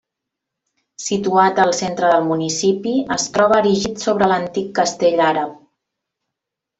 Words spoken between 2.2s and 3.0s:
municipi,